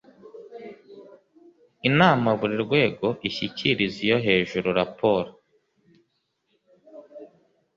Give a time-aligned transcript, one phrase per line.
[1.89, 5.29] inama buri rwego ishyikiriza iyo hejuru raporo